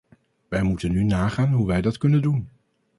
[0.47, 2.49] Wij moeten nu nagaan hoe wij dat kunnen doen.